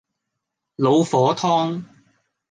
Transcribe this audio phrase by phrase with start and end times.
[0.77, 1.83] 老火湯